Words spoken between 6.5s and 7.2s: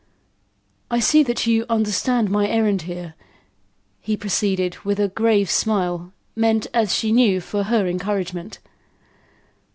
as she